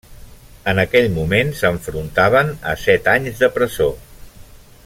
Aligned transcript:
En 0.71 0.79
aquell 0.83 1.09
moment 1.17 1.53
s'enfrontaven 1.59 2.49
a 2.73 2.77
set 2.87 3.13
anys 3.15 3.45
de 3.45 3.55
presó. 3.59 3.91